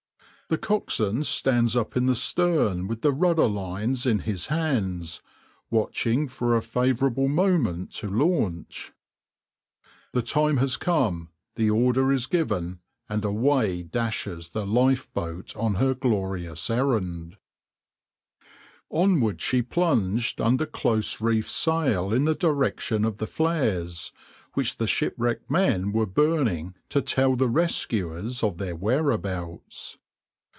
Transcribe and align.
The 0.51 0.57
coxswain 0.57 1.23
stands 1.23 1.77
up 1.77 1.95
in 1.95 2.07
the 2.07 2.13
stern 2.13 2.89
with 2.89 3.03
the 3.03 3.13
rudder 3.13 3.47
lines 3.47 4.05
in 4.05 4.19
his 4.19 4.47
hands, 4.47 5.21
watching 5.69 6.27
for 6.27 6.57
a 6.57 6.61
favourable 6.61 7.29
moment 7.29 7.91
to 8.01 8.09
launch. 8.09 8.91
The 10.11 10.21
time 10.21 10.57
has 10.57 10.75
come, 10.75 11.29
the 11.55 11.69
order 11.69 12.11
is 12.11 12.25
given, 12.25 12.81
and 13.07 13.23
away 13.23 13.81
dashes 13.81 14.49
the 14.49 14.67
lifeboat 14.67 15.55
on 15.55 15.75
her 15.75 15.93
glorious 15.93 16.69
errand.\par 16.69 17.37
\vs 17.39 18.47
{\noindent} 18.91 19.01
Onward 19.01 19.39
she 19.39 19.61
plunged 19.61 20.41
under 20.41 20.65
close 20.65 21.21
reefed 21.21 21.49
sail 21.49 22.11
in 22.11 22.25
the 22.25 22.35
direction 22.35 23.05
of 23.05 23.19
the 23.19 23.25
flares, 23.27 24.11
which 24.53 24.75
the 24.75 24.87
shipwrecked 24.87 25.49
men 25.49 25.93
were 25.93 26.05
burning 26.05 26.75
to 26.89 27.01
tell 27.01 27.37
the 27.37 27.47
rescuers 27.47 28.43
of 28.43 28.57
their 28.57 28.75
whereabouts. 28.75 29.97